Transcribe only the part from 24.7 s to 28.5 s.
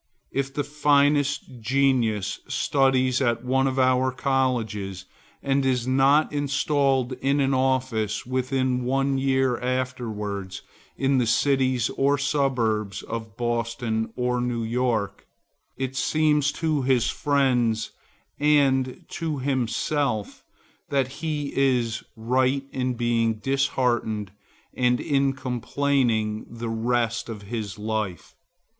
and in complaining the rest of his life.